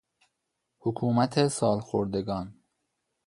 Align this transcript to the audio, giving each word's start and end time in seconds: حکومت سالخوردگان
حکومت 0.79 1.47
سالخوردگان 1.47 2.53